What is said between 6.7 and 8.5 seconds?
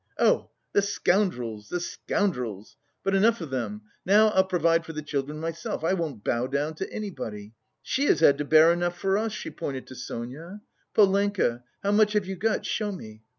to anybody! She has had to